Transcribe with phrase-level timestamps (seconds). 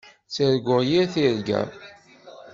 [0.27, 1.61] Ttarguɣ yir tirga.